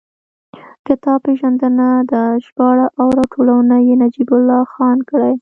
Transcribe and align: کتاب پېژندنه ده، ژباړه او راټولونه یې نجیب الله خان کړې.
کتاب 0.87 1.19
پېژندنه 1.27 1.89
ده، 2.11 2.23
ژباړه 2.45 2.87
او 2.99 3.07
راټولونه 3.19 3.75
یې 3.87 3.93
نجیب 4.03 4.29
الله 4.37 4.61
خان 4.73 4.97
کړې. 5.09 5.33